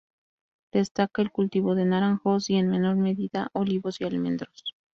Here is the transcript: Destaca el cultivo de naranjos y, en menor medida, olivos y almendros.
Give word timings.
Destaca 0.71 1.21
el 1.21 1.29
cultivo 1.31 1.75
de 1.75 1.85
naranjos 1.85 2.49
y, 2.49 2.55
en 2.55 2.69
menor 2.71 2.95
medida, 2.95 3.51
olivos 3.53 4.01
y 4.01 4.05
almendros. 4.05 4.63